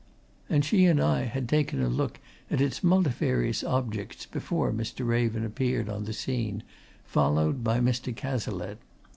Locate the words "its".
2.59-2.83